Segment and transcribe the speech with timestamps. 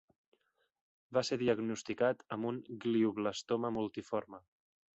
[1.17, 4.45] Va ser diagnosticat amb un glioblastoma multiforme.